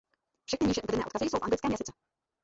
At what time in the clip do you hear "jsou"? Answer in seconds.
1.29-1.37